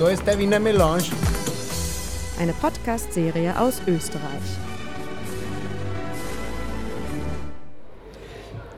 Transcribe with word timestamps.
Da 0.00 0.08
ist 0.08 0.26
der 0.26 0.38
Wiener 0.38 0.58
Melange. 0.58 1.04
Eine 2.40 2.54
Podcast-Serie 2.54 3.60
aus 3.60 3.82
Österreich. 3.86 4.24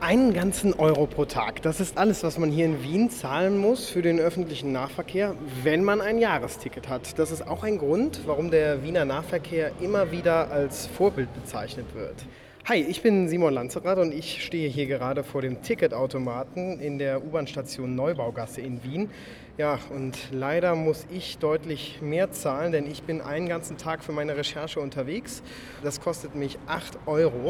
Einen 0.01 0.33
ganzen 0.33 0.73
Euro 0.73 1.07
pro 1.07 1.23
Tag. 1.23 1.61
Das 1.61 1.79
ist 1.79 1.97
alles, 1.97 2.23
was 2.23 2.37
man 2.37 2.51
hier 2.51 2.65
in 2.65 2.83
Wien 2.83 3.09
zahlen 3.09 3.57
muss 3.57 3.87
für 3.87 4.01
den 4.01 4.19
öffentlichen 4.19 4.73
Nahverkehr, 4.73 5.33
wenn 5.63 5.85
man 5.85 6.01
ein 6.01 6.17
Jahresticket 6.17 6.89
hat. 6.89 7.17
Das 7.17 7.31
ist 7.31 7.47
auch 7.47 7.63
ein 7.63 7.77
Grund, 7.77 8.19
warum 8.25 8.51
der 8.51 8.83
Wiener 8.83 9.05
Nahverkehr 9.05 9.71
immer 9.79 10.11
wieder 10.11 10.51
als 10.51 10.87
Vorbild 10.87 11.33
bezeichnet 11.33 11.85
wird. 11.95 12.17
Hi, 12.65 12.77
ich 12.77 13.01
bin 13.01 13.27
Simon 13.27 13.53
Lanzerath 13.53 13.97
und 13.97 14.13
ich 14.13 14.41
stehe 14.41 14.69
hier 14.69 14.85
gerade 14.85 15.25
vor 15.25 15.41
dem 15.41 15.61
Ticketautomaten 15.61 16.79
in 16.79 16.97
der 16.97 17.21
U-Bahn-Station 17.21 17.93
Neubaugasse 17.93 18.61
in 18.61 18.81
Wien. 18.85 19.09
Ja, 19.57 19.79
und 19.89 20.17
leider 20.31 20.73
muss 20.73 21.05
ich 21.11 21.39
deutlich 21.39 21.99
mehr 22.01 22.31
zahlen, 22.31 22.71
denn 22.71 22.89
ich 22.89 23.03
bin 23.03 23.19
einen 23.19 23.49
ganzen 23.49 23.77
Tag 23.77 24.01
für 24.01 24.13
meine 24.13 24.37
Recherche 24.37 24.79
unterwegs. 24.79 25.43
Das 25.83 25.99
kostet 25.99 26.35
mich 26.35 26.57
8 26.65 26.99
Euro. 27.05 27.49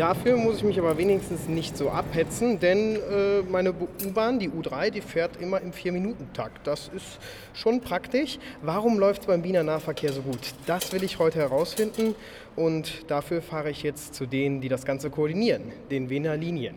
Dafür 0.00 0.38
muss 0.38 0.56
ich 0.56 0.64
mich 0.64 0.78
aber 0.78 0.96
wenigstens 0.96 1.46
nicht 1.46 1.76
so 1.76 1.90
abhetzen, 1.90 2.58
denn 2.58 2.96
äh, 2.96 3.42
meine 3.42 3.74
U-Bahn, 4.06 4.38
die 4.38 4.48
U3, 4.48 4.88
die 4.88 5.02
fährt 5.02 5.36
immer 5.42 5.60
im 5.60 5.72
4-Minuten-Takt. 5.72 6.66
Das 6.66 6.88
ist 6.96 7.18
schon 7.52 7.82
praktisch. 7.82 8.38
Warum 8.62 8.98
läuft 8.98 9.20
es 9.20 9.26
beim 9.26 9.44
Wiener 9.44 9.62
Nahverkehr 9.62 10.10
so 10.14 10.22
gut? 10.22 10.54
Das 10.64 10.90
will 10.94 11.04
ich 11.04 11.18
heute 11.18 11.38
herausfinden 11.40 12.14
und 12.56 13.10
dafür 13.10 13.42
fahre 13.42 13.68
ich 13.68 13.82
jetzt 13.82 14.14
zu 14.14 14.24
denen, 14.24 14.62
die 14.62 14.70
das 14.70 14.86
Ganze 14.86 15.10
koordinieren, 15.10 15.64
den 15.90 16.08
Wiener 16.08 16.34
Linien. 16.34 16.76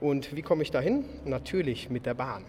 Und 0.00 0.34
wie 0.34 0.40
komme 0.40 0.62
ich 0.62 0.70
dahin? 0.70 1.04
Natürlich 1.26 1.90
mit 1.90 2.06
der 2.06 2.14
Bahn. 2.14 2.42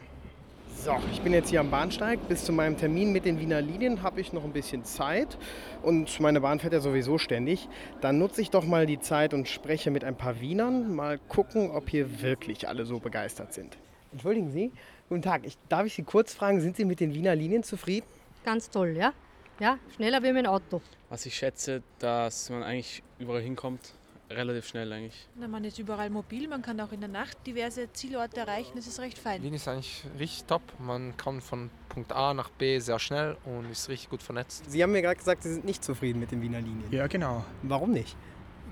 So, 0.83 0.97
ich 1.13 1.21
bin 1.21 1.31
jetzt 1.31 1.49
hier 1.49 1.61
am 1.61 1.71
Bahnsteig. 1.71 2.27
Bis 2.27 2.43
zu 2.43 2.51
meinem 2.51 2.75
Termin 2.75 3.13
mit 3.13 3.23
den 3.23 3.39
Wiener 3.39 3.61
Linien 3.61 4.03
habe 4.03 4.19
ich 4.19 4.33
noch 4.33 4.43
ein 4.43 4.51
bisschen 4.51 4.83
Zeit 4.83 5.37
und 5.81 6.19
meine 6.19 6.41
Bahn 6.41 6.59
fährt 6.59 6.73
ja 6.73 6.81
sowieso 6.81 7.17
ständig. 7.17 7.69
Dann 8.01 8.19
nutze 8.19 8.41
ich 8.41 8.49
doch 8.49 8.65
mal 8.65 8.85
die 8.85 8.99
Zeit 8.99 9.33
und 9.33 9.47
spreche 9.47 9.91
mit 9.91 10.03
ein 10.03 10.17
paar 10.17 10.41
Wienern. 10.41 10.93
Mal 10.93 11.19
gucken, 11.29 11.71
ob 11.71 11.89
hier 11.89 12.21
wirklich 12.21 12.67
alle 12.67 12.85
so 12.85 12.99
begeistert 12.99 13.53
sind. 13.53 13.77
Entschuldigen 14.11 14.51
Sie, 14.51 14.73
guten 15.07 15.21
Tag. 15.21 15.45
Ich, 15.45 15.57
darf 15.69 15.85
ich 15.85 15.93
Sie 15.93 16.03
kurz 16.03 16.33
fragen, 16.33 16.59
sind 16.59 16.75
Sie 16.75 16.83
mit 16.83 16.99
den 16.99 17.13
Wiener 17.13 17.33
Linien 17.33 17.63
zufrieden? 17.63 18.05
Ganz 18.43 18.69
toll, 18.69 18.97
ja. 18.97 19.13
Ja, 19.61 19.77
schneller 19.95 20.21
wie 20.21 20.33
mit 20.33 20.45
dem 20.45 20.51
Auto. 20.51 20.81
Was 21.07 21.25
ich 21.25 21.33
schätze, 21.33 21.81
dass 21.99 22.49
man 22.49 22.61
eigentlich 22.61 23.03
überall 23.19 23.41
hinkommt 23.41 23.93
relativ 24.35 24.67
schnell 24.67 24.91
eigentlich. 24.91 25.27
Na, 25.35 25.47
man 25.47 25.63
ist 25.63 25.79
überall 25.79 26.09
mobil, 26.09 26.47
man 26.47 26.61
kann 26.61 26.79
auch 26.79 26.91
in 26.91 26.99
der 26.99 27.09
Nacht 27.09 27.37
diverse 27.45 27.91
Zielorte 27.93 28.39
erreichen, 28.39 28.73
das 28.75 28.87
ist 28.87 28.99
recht 28.99 29.17
fein. 29.17 29.41
Wien 29.43 29.53
ist 29.53 29.67
eigentlich 29.67 30.03
richtig 30.19 30.45
top. 30.45 30.61
Man 30.79 31.15
kann 31.17 31.41
von 31.41 31.69
Punkt 31.89 32.11
A 32.11 32.33
nach 32.33 32.49
B 32.49 32.79
sehr 32.79 32.99
schnell 32.99 33.37
und 33.45 33.69
ist 33.71 33.89
richtig 33.89 34.09
gut 34.09 34.23
vernetzt. 34.23 34.69
Sie 34.69 34.81
haben 34.81 34.91
mir 34.91 35.01
gerade 35.01 35.17
gesagt, 35.17 35.43
Sie 35.43 35.53
sind 35.53 35.65
nicht 35.65 35.83
zufrieden 35.83 36.19
mit 36.19 36.31
den 36.31 36.41
Wiener 36.41 36.59
Linien. 36.59 36.91
Ja, 36.91 37.07
genau. 37.07 37.45
Warum 37.61 37.91
nicht? 37.91 38.15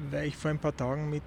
Weil 0.10 0.28
ich 0.28 0.38
vor 0.38 0.52
ein 0.52 0.60
paar 0.60 0.76
Tagen 0.76 1.10
mit 1.10 1.24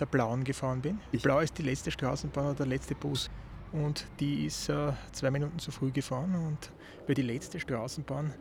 der 0.00 0.06
Blauen 0.06 0.44
gefahren 0.44 0.80
bin. 0.80 1.00
Die 1.12 1.18
Blau 1.18 1.40
ist 1.40 1.56
die 1.58 1.62
letzte 1.62 1.90
Straßenbahn 1.90 2.46
oder 2.46 2.54
der 2.54 2.66
letzte 2.66 2.94
Bus. 2.94 3.30
Und 3.72 4.06
die 4.20 4.46
ist 4.46 4.68
äh, 4.68 4.92
zwei 5.12 5.30
Minuten 5.30 5.58
zu 5.58 5.70
früh 5.70 5.90
gefahren. 5.90 6.34
Und 6.34 6.70
bei 7.06 7.14
die 7.14 7.22
letzte 7.22 7.60
Straßenbahn 7.60 8.32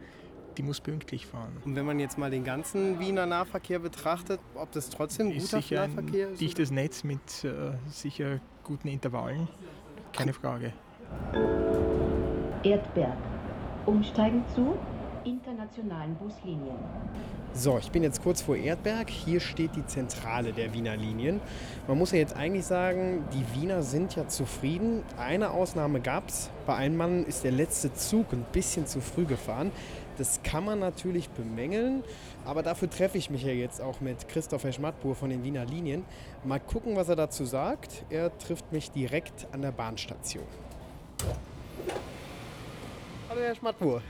die 0.58 0.64
muss 0.64 0.82
pünktlich 0.82 1.26
fahren. 1.26 1.58
Und 1.66 1.76
wenn 1.76 1.86
man 1.86 2.00
jetzt 2.00 2.18
mal 2.18 2.32
den 2.32 2.44
ganzen 2.44 3.00
Wiener 3.00 3.26
Nahverkehr 3.26 3.80
betrachtet, 3.80 4.40
ob 4.56 4.72
das 4.72 4.90
trotzdem 4.90 5.32
ist 5.32 5.52
guter 5.52 5.62
sicher 5.62 5.88
Nahverkehr 5.88 6.28
ist? 6.28 6.34
Ein 6.34 6.38
dichtes 6.38 6.72
Netz 6.72 7.04
mit 7.04 7.44
äh, 7.44 7.72
sicher 7.90 8.40
guten 8.64 8.88
Intervallen, 8.88 9.48
keine 10.14 10.34
Frage. 10.34 10.74
Erdberg. 12.64 13.18
Umsteigen 13.86 14.44
zu 14.56 14.78
internationalen 15.26 16.16
Buslinien. 16.16 16.78
So, 17.56 17.78
ich 17.78 17.92
bin 17.92 18.02
jetzt 18.02 18.24
kurz 18.24 18.42
vor 18.42 18.56
Erdberg. 18.56 19.10
Hier 19.10 19.40
steht 19.40 19.76
die 19.76 19.86
Zentrale 19.86 20.54
der 20.54 20.74
Wiener 20.74 20.98
Linien. 20.98 21.40
Man 21.88 22.00
muss 22.00 22.12
ja 22.12 22.18
jetzt 22.18 22.36
eigentlich 22.36 22.66
sagen, 22.66 23.26
die 23.32 23.62
Wiener 23.62 23.84
sind 23.84 24.16
ja 24.16 24.28
zufrieden. 24.28 25.04
Eine 25.18 25.52
Ausnahme 25.52 26.02
gab 26.02 26.30
es. 26.30 26.50
Bei 26.66 26.76
einem 26.76 26.98
Mann 26.98 27.26
ist 27.26 27.44
der 27.44 27.52
letzte 27.52 27.94
Zug 27.94 28.34
ein 28.34 28.44
bisschen 28.52 28.88
zu 28.88 29.02
früh 29.02 29.26
gefahren. 29.26 29.72
Das 30.18 30.42
kann 30.44 30.64
man 30.64 30.80
natürlich 30.80 31.30
bemängeln, 31.30 32.04
aber 32.46 32.62
dafür 32.62 32.90
treffe 32.90 33.18
ich 33.18 33.32
mich 33.32 33.44
ja 33.44 33.52
jetzt 33.52 33.82
auch 33.82 34.00
mit 34.00 34.28
Christopher 34.28 34.72
Schmadpur 34.72 35.16
von 35.16 35.32
den 35.32 35.44
Wiener 35.44 35.66
Linien. 35.66 36.06
Mal 36.44 36.60
gucken, 36.60 36.96
was 36.96 37.10
er 37.10 37.16
dazu 37.16 37.46
sagt. 37.46 38.04
Er 38.12 38.38
trifft 38.38 38.72
mich 38.72 38.92
direkt 38.92 39.48
an 39.52 39.64
der 39.64 39.72
Bahnstation. 39.72 40.44
Hallo 43.30 43.42
Herr 43.42 43.56
Schmadpur. 43.56 44.02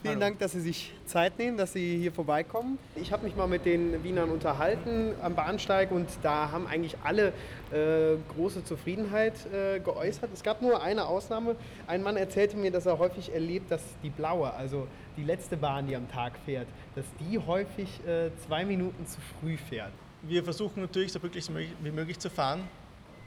Vielen 0.00 0.14
Hallo. 0.14 0.26
Dank, 0.26 0.38
dass 0.38 0.52
Sie 0.52 0.60
sich 0.60 0.92
Zeit 1.06 1.40
nehmen, 1.40 1.56
dass 1.56 1.72
Sie 1.72 1.98
hier 1.98 2.12
vorbeikommen. 2.12 2.78
Ich 2.94 3.10
habe 3.10 3.24
mich 3.24 3.34
mal 3.34 3.48
mit 3.48 3.64
den 3.64 4.04
Wienern 4.04 4.30
unterhalten 4.30 5.12
am 5.20 5.34
Bahnsteig 5.34 5.90
und 5.90 6.08
da 6.22 6.52
haben 6.52 6.68
eigentlich 6.68 6.94
alle 7.02 7.32
äh, 7.72 8.16
große 8.32 8.62
Zufriedenheit 8.62 9.34
äh, 9.52 9.80
geäußert. 9.80 10.30
Es 10.32 10.44
gab 10.44 10.62
nur 10.62 10.80
eine 10.80 11.06
Ausnahme. 11.06 11.56
Ein 11.88 12.04
Mann 12.04 12.16
erzählte 12.16 12.56
mir, 12.56 12.70
dass 12.70 12.86
er 12.86 13.00
häufig 13.00 13.34
erlebt, 13.34 13.72
dass 13.72 13.82
die 14.04 14.10
blaue, 14.10 14.54
also 14.54 14.86
die 15.16 15.24
letzte 15.24 15.56
Bahn, 15.56 15.88
die 15.88 15.96
am 15.96 16.08
Tag 16.08 16.34
fährt, 16.44 16.68
dass 16.94 17.06
die 17.18 17.36
häufig 17.40 17.88
äh, 18.06 18.30
zwei 18.46 18.64
Minuten 18.64 19.04
zu 19.04 19.18
früh 19.40 19.56
fährt. 19.56 19.90
Wir 20.22 20.44
versuchen 20.44 20.80
natürlich 20.80 21.10
so 21.10 21.18
pünktlich 21.18 21.50
wie 21.82 21.90
möglich 21.90 22.20
zu 22.20 22.30
fahren. 22.30 22.60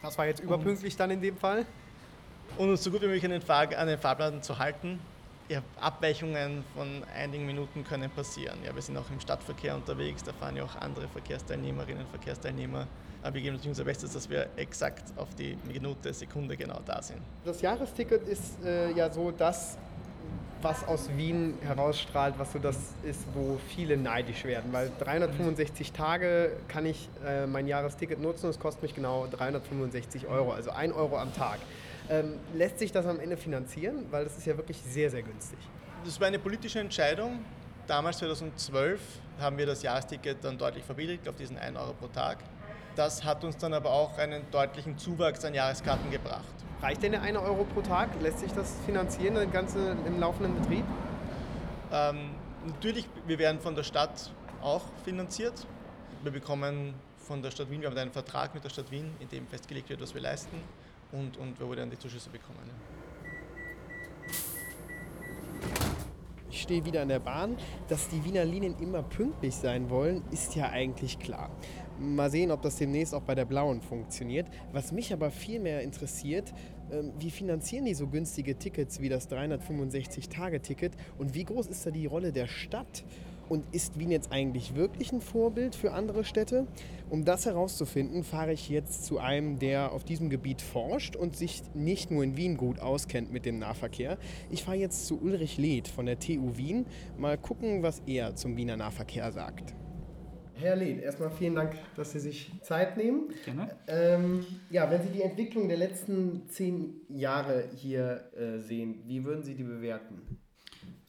Das 0.02 0.18
war 0.18 0.26
jetzt 0.26 0.40
überpünktlich 0.40 0.96
dann 0.96 1.12
in 1.12 1.22
dem 1.22 1.36
Fall? 1.36 1.66
Und 2.58 2.70
uns 2.70 2.82
so 2.82 2.92
gut 2.92 3.02
wie 3.02 3.08
möglich 3.08 3.26
an 3.26 3.32
den, 3.32 3.42
Fahr 3.42 3.68
an 3.78 3.88
den 3.88 4.00
Fahrplan 4.00 4.42
zu 4.42 4.58
halten 4.58 5.02
ja, 5.52 5.62
Abweichungen 5.80 6.64
von 6.74 7.04
einigen 7.14 7.46
Minuten 7.46 7.84
können 7.84 8.10
passieren. 8.10 8.58
Ja, 8.66 8.74
wir 8.74 8.82
sind 8.82 8.98
auch 8.98 9.10
im 9.12 9.20
Stadtverkehr 9.20 9.76
unterwegs, 9.76 10.24
da 10.24 10.32
fahren 10.32 10.56
ja 10.56 10.64
auch 10.64 10.76
andere 10.78 11.08
Verkehrsteilnehmerinnen, 11.10 12.08
Verkehrsteilnehmer. 12.08 12.88
Aber 13.22 13.36
wir 13.36 13.42
geben 13.42 13.56
natürlich 13.56 13.72
unser 13.72 13.84
Bestes, 13.84 14.14
dass 14.14 14.30
wir 14.30 14.48
exakt 14.56 15.04
auf 15.18 15.36
die 15.36 15.58
Minute, 15.68 16.14
Sekunde 16.14 16.56
genau 16.56 16.80
da 16.86 17.02
sind. 17.02 17.20
Das 17.44 17.62
Jahresticket 17.62 18.28
ist 18.28 18.64
äh, 18.64 18.92
ja 18.94 19.12
so 19.12 19.30
das, 19.32 19.78
was 20.62 20.88
aus 20.88 21.10
Wien 21.16 21.56
herausstrahlt, 21.62 22.36
was 22.38 22.54
so 22.54 22.60
das 22.60 22.78
ist, 23.04 23.22
wo 23.34 23.60
viele 23.68 23.98
neidisch 23.98 24.46
werden. 24.46 24.72
Weil 24.72 24.92
365 25.00 25.92
Tage 25.92 26.54
kann 26.68 26.86
ich 26.86 27.10
äh, 27.26 27.46
mein 27.46 27.68
Jahresticket 27.68 28.22
nutzen 28.22 28.46
und 28.46 28.52
es 28.52 28.60
kostet 28.60 28.84
mich 28.84 28.96
genau 28.96 29.28
365 29.30 30.28
Euro, 30.28 30.54
also 30.54 30.72
1 30.72 30.94
Euro 30.94 31.18
am 31.18 31.34
Tag. 31.34 31.60
Ähm, 32.12 32.40
lässt 32.54 32.78
sich 32.78 32.92
das 32.92 33.06
am 33.06 33.22
Ende 33.22 33.38
finanzieren? 33.38 34.06
Weil 34.12 34.26
das 34.26 34.38
ist 34.38 34.46
ja 34.46 34.58
wirklich 34.58 34.78
sehr, 34.82 35.10
sehr 35.10 35.24
günstig. 35.24 35.58
Das 36.04 36.20
war 36.20 36.28
eine 36.28 36.40
politische 36.40 36.80
Entscheidung. 36.80 37.40
Damals, 37.88 38.18
2012, 38.18 39.00
haben 39.40 39.58
wir 39.58 39.66
das 39.66 39.82
Jahresticket 39.82 40.44
dann 40.44 40.58
deutlich 40.58 40.84
verbilligt 40.84 41.28
auf 41.30 41.36
diesen 41.36 41.58
1 41.58 41.78
Euro 41.78 41.94
pro 41.94 42.08
Tag. 42.08 42.40
Das 42.98 43.24
hat 43.24 43.46
uns 43.46 43.56
dann 43.56 43.74
aber 43.74 43.92
auch 43.92 44.18
einen 44.18 44.44
deutlichen 44.52 44.98
Zuwachs 44.98 45.46
an 45.46 45.54
Jahreskarten 45.54 46.12
gebracht. 46.12 46.44
Reicht 46.82 47.02
denn 47.02 47.14
der 47.14 47.22
1 47.22 47.38
Euro 47.38 47.64
pro 47.64 47.82
Tag? 47.82 48.10
Lässt 48.22 48.40
sich 48.40 48.52
das 48.52 48.76
finanzieren, 48.86 49.36
das 49.36 49.50
Ganze 49.50 49.96
im 50.06 50.20
laufenden 50.20 50.60
Betrieb? 50.60 50.84
Ähm, 51.94 52.32
natürlich, 52.68 53.08
wir 53.26 53.40
werden 53.40 53.62
von 53.62 53.74
der 53.74 53.84
Stadt 53.84 54.34
auch 54.62 54.84
finanziert. 55.06 55.66
Wir 56.24 56.32
bekommen 56.34 56.94
von 57.20 57.42
der 57.42 57.52
Stadt 57.52 57.70
Wien, 57.70 57.80
wir 57.82 57.90
haben 57.90 57.98
einen 57.98 58.12
Vertrag 58.12 58.54
mit 58.54 58.66
der 58.66 58.70
Stadt 58.70 58.92
Wien, 58.92 59.14
in 59.22 59.30
dem 59.30 59.48
festgelegt 59.48 59.88
wird, 59.90 60.02
was 60.02 60.14
wir 60.14 60.22
leisten 60.22 60.58
und, 61.12 61.38
und 61.38 61.60
wir 61.60 61.76
dann 61.76 61.90
die 61.90 61.98
Zuschüsse 61.98 62.30
bekommen. 62.30 62.70
Ich 66.50 66.62
stehe 66.62 66.84
wieder 66.86 67.02
an 67.02 67.08
der 67.08 67.20
Bahn. 67.20 67.58
Dass 67.88 68.10
die 68.10 68.24
Wiener 68.24 68.46
Linien 68.46 68.76
immer 68.80 69.04
pünktlich 69.04 69.56
sein 69.56 69.90
wollen, 69.90 70.22
ist 70.32 70.56
ja 70.56 70.70
eigentlich 70.70 71.18
klar. 71.18 71.50
Mal 72.00 72.30
sehen, 72.30 72.52
ob 72.52 72.62
das 72.62 72.76
demnächst 72.76 73.14
auch 73.14 73.22
bei 73.22 73.35
der 73.35 73.46
Blauen 73.46 73.82
funktioniert. 73.82 74.47
Was 74.72 74.91
mich 74.91 75.14
aber 75.14 75.32
viel 75.32 75.59
mehr 75.59 75.82
interessiert, 75.82 76.53
ähm, 76.91 77.14
wie 77.20 77.32
finanzieren 77.32 77.85
die 77.85 77.94
so 77.94 78.08
günstige 78.08 78.58
Tickets 78.58 79.00
wie 79.00 79.09
das 79.09 79.30
365-Tage-Ticket 79.30 80.94
und 81.18 81.34
wie 81.35 81.46
groß 81.46 81.68
ist 81.68 81.85
da 81.85 81.91
die 81.91 82.06
Rolle 82.06 82.32
der 82.32 82.47
Stadt? 82.47 83.03
Und 83.52 83.66
ist 83.76 84.00
Wien 84.00 84.12
jetzt 84.12 84.32
eigentlich 84.32 84.76
wirklich 84.76 85.12
ein 85.12 85.20
Vorbild 85.20 85.76
für 85.76 85.92
andere 85.92 86.24
Städte? 86.24 86.68
Um 87.09 87.26
das 87.26 87.46
herauszufinden, 87.46 88.24
fahre 88.24 88.53
ich 88.53 88.70
jetzt 88.70 89.03
zu 89.03 89.20
einem, 89.20 89.59
der 89.59 89.92
auf 89.92 90.06
diesem 90.06 90.30
Gebiet 90.30 90.62
forscht 90.62 91.18
und 91.18 91.36
sich 91.36 91.62
nicht 91.74 92.12
nur 92.12 92.24
in 92.24 92.38
Wien 92.38 92.56
gut 92.56 92.80
auskennt 92.80 93.30
mit 93.34 93.46
dem 93.46 93.59
Nahverkehr. 93.59 94.18
Ich 94.52 94.64
fahre 94.64 94.78
jetzt 94.78 95.06
zu 95.06 95.22
Ulrich 95.22 95.58
Leth 95.58 95.90
von 95.90 96.06
der 96.06 96.18
TU 96.18 96.56
Wien. 96.56 96.86
Mal 97.18 97.38
gucken, 97.38 97.84
was 97.84 98.02
er 98.06 98.36
zum 98.38 98.56
Wiener 98.56 98.78
Nahverkehr 98.78 99.30
sagt. 99.34 99.76
Herr 100.54 100.78
Leth, 100.78 101.02
erstmal 101.02 101.32
vielen 101.32 101.56
Dank, 101.56 101.76
dass 101.97 102.14
Sie 102.14 102.22
sich 102.22 102.54
Zeit 102.62 102.96
nehmen. 102.96 103.34
Gerne. 103.44 103.76
Ähm, 103.88 104.46
ja, 104.70 104.90
wenn 104.90 105.02
Sie 105.02 105.09
die 105.09 105.24
Entwicklung 105.24 105.68
der 105.68 105.78
letzten 105.78 106.47
zehn 106.47 107.02
Jahre 107.09 107.66
hier 107.76 108.32
äh, 108.34 108.59
sehen, 108.59 109.04
wie 109.08 109.26
würden 109.26 109.44
Sie 109.44 109.56
die 109.56 109.64
bewerten? 109.64 110.40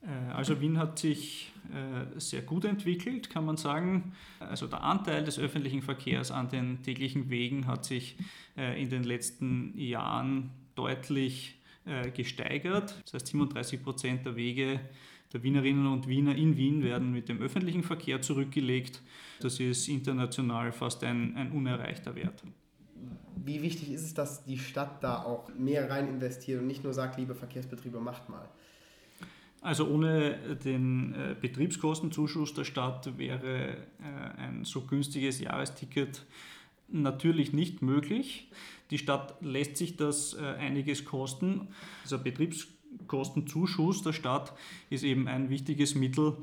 Äh, 0.03 0.33
also 0.33 0.61
Wien 0.61 0.79
hat 0.79 0.99
sich 0.99 1.53
äh, 1.73 2.19
sehr 2.19 2.43
gut 2.43 2.65
entwickelt, 2.65 3.31
kann 3.31 3.45
man 3.45 3.57
sagen. 3.57 4.13
Also 4.41 4.67
der 4.67 4.83
Anteil 4.83 5.25
des 5.25 5.39
öffentlichen 5.39 5.83
Verkehrs 5.83 6.31
an 6.31 6.49
den 6.49 6.83
täglichen 6.83 7.31
Wegen 7.31 7.67
hat 7.67 7.85
sich 7.85 8.17
äh, 8.57 8.81
in 8.81 8.91
den 8.91 9.05
letzten 9.05 9.77
Jahren 9.79 10.51
deutlich 10.75 11.59
gesteigert. 12.15 13.03
Das 13.03 13.15
heißt, 13.15 13.27
37 13.27 13.83
Prozent 13.83 14.25
der 14.25 14.37
Wege 14.37 14.79
der 15.33 15.43
Wienerinnen 15.43 15.89
und 15.89 16.07
Wiener 16.07 16.37
in 16.37 16.57
Wien 16.57 16.85
werden 16.85 17.13
mit 17.13 17.29
dem 17.29 17.41
öffentlichen 17.41 17.83
Verkehr 17.83 18.23
zurückgelegt. 18.23 19.03
Das 19.41 19.59
ist 19.59 19.89
international 19.89 20.71
fast 20.71 21.03
ein, 21.03 21.35
ein 21.37 21.51
unerreichter 21.51 22.15
Wert. 22.15 22.45
Wie 23.45 23.63
wichtig 23.63 23.91
ist 23.91 24.03
es, 24.03 24.15
dass 24.15 24.45
die 24.45 24.59
Stadt 24.59 25.03
da 25.03 25.25
auch 25.25 25.49
mehr 25.59 25.91
rein 25.91 26.07
investiert 26.07 26.61
und 26.61 26.69
nicht 26.69 26.85
nur 26.85 26.93
sagt, 26.93 27.19
liebe 27.19 27.35
Verkehrsbetriebe, 27.35 27.99
macht 27.99 28.29
mal? 28.29 28.49
Also 29.63 29.87
ohne 29.87 30.57
den 30.65 31.15
äh, 31.15 31.37
Betriebskostenzuschuss 31.41 32.53
der 32.53 32.65
Stadt 32.65 33.17
wäre 33.17 33.69
äh, 33.69 34.39
ein 34.39 34.65
so 34.65 34.81
günstiges 34.83 35.41
Jahresticket 35.41 36.27
natürlich 36.89 37.53
nicht 37.53 37.81
möglich. 37.81 38.51
Die 38.91 38.99
Stadt 38.99 39.37
lässt 39.41 39.77
sich 39.77 39.97
das 39.97 40.35
äh, 40.35 40.41
einiges 40.41 41.05
kosten. 41.05 41.69
Dieser 42.05 42.19
Betriebskostenzuschuss 42.19 44.03
der 44.03 44.13
Stadt 44.13 44.53
ist 44.91 45.05
eben 45.05 45.29
ein 45.29 45.49
wichtiges 45.49 45.95
Mittel, 45.95 46.37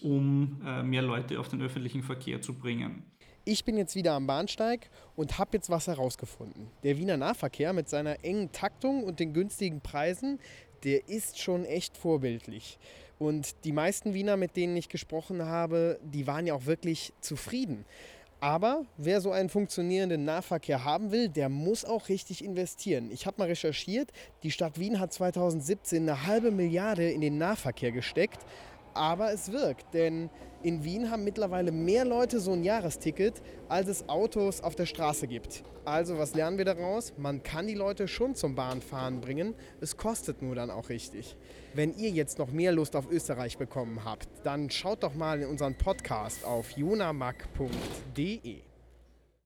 um 0.00 0.58
mehr 0.82 1.02
Leute 1.02 1.38
auf 1.38 1.48
den 1.48 1.62
öffentlichen 1.62 2.02
Verkehr 2.02 2.42
zu 2.42 2.54
bringen. 2.54 3.04
Ich 3.44 3.64
bin 3.64 3.76
jetzt 3.76 3.94
wieder 3.94 4.14
am 4.14 4.26
Bahnsteig 4.26 4.90
und 5.14 5.38
habe 5.38 5.50
jetzt 5.54 5.70
was 5.70 5.86
herausgefunden. 5.86 6.68
Der 6.82 6.98
Wiener 6.98 7.16
Nahverkehr 7.16 7.72
mit 7.72 7.88
seiner 7.88 8.24
engen 8.24 8.50
Taktung 8.50 9.04
und 9.04 9.20
den 9.20 9.32
günstigen 9.32 9.80
Preisen, 9.80 10.40
der 10.84 11.08
ist 11.08 11.38
schon 11.38 11.64
echt 11.64 11.96
vorbildlich. 11.96 12.78
Und 13.18 13.54
die 13.64 13.72
meisten 13.72 14.14
Wiener, 14.14 14.36
mit 14.36 14.56
denen 14.56 14.76
ich 14.76 14.88
gesprochen 14.88 15.44
habe, 15.44 15.98
die 16.02 16.26
waren 16.26 16.46
ja 16.46 16.54
auch 16.54 16.66
wirklich 16.66 17.12
zufrieden. 17.20 17.84
Aber 18.40 18.84
wer 18.96 19.20
so 19.20 19.30
einen 19.30 19.48
funktionierenden 19.48 20.24
Nahverkehr 20.24 20.84
haben 20.84 21.12
will, 21.12 21.28
der 21.28 21.48
muss 21.48 21.84
auch 21.84 22.08
richtig 22.08 22.44
investieren. 22.44 23.12
Ich 23.12 23.24
habe 23.24 23.36
mal 23.38 23.46
recherchiert, 23.46 24.10
die 24.42 24.50
Stadt 24.50 24.80
Wien 24.80 24.98
hat 24.98 25.12
2017 25.12 26.02
eine 26.02 26.26
halbe 26.26 26.50
Milliarde 26.50 27.08
in 27.08 27.20
den 27.20 27.38
Nahverkehr 27.38 27.92
gesteckt. 27.92 28.40
Aber 28.94 29.32
es 29.32 29.52
wirkt, 29.52 29.94
denn 29.94 30.30
in 30.62 30.84
Wien 30.84 31.10
haben 31.10 31.24
mittlerweile 31.24 31.72
mehr 31.72 32.04
Leute 32.04 32.38
so 32.38 32.52
ein 32.52 32.62
Jahresticket, 32.62 33.42
als 33.68 33.88
es 33.88 34.08
Autos 34.08 34.60
auf 34.60 34.76
der 34.76 34.86
Straße 34.86 35.26
gibt. 35.26 35.64
Also 35.84 36.18
was 36.18 36.34
lernen 36.34 36.58
wir 36.58 36.64
daraus? 36.64 37.12
Man 37.16 37.42
kann 37.42 37.66
die 37.66 37.74
Leute 37.74 38.06
schon 38.06 38.36
zum 38.36 38.54
Bahnfahren 38.54 39.20
bringen, 39.20 39.54
es 39.80 39.96
kostet 39.96 40.40
nur 40.40 40.54
dann 40.54 40.70
auch 40.70 40.88
richtig. 40.88 41.36
Wenn 41.74 41.96
ihr 41.96 42.10
jetzt 42.10 42.38
noch 42.38 42.52
mehr 42.52 42.70
Lust 42.70 42.94
auf 42.94 43.10
Österreich 43.10 43.58
bekommen 43.58 44.04
habt, 44.04 44.28
dann 44.44 44.70
schaut 44.70 45.02
doch 45.02 45.14
mal 45.14 45.40
in 45.40 45.48
unseren 45.48 45.74
Podcast 45.74 46.44
auf 46.44 46.70
junamag.de. 46.72 48.71